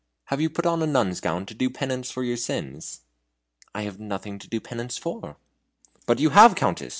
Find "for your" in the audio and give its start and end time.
2.09-2.35